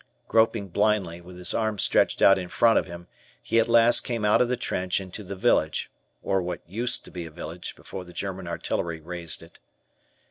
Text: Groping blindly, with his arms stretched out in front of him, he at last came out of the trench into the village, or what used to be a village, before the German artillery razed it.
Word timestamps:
Groping 0.27 0.69
blindly, 0.69 1.21
with 1.21 1.37
his 1.37 1.53
arms 1.53 1.83
stretched 1.83 2.23
out 2.23 2.39
in 2.39 2.47
front 2.47 2.79
of 2.79 2.87
him, 2.87 3.07
he 3.39 3.59
at 3.59 3.67
last 3.67 4.01
came 4.01 4.25
out 4.25 4.41
of 4.41 4.47
the 4.49 4.57
trench 4.57 4.99
into 4.99 5.23
the 5.23 5.35
village, 5.35 5.91
or 6.23 6.41
what 6.41 6.67
used 6.67 7.05
to 7.05 7.11
be 7.11 7.27
a 7.27 7.29
village, 7.29 7.75
before 7.75 8.03
the 8.03 8.11
German 8.11 8.47
artillery 8.47 8.99
razed 8.99 9.43
it. 9.43 9.59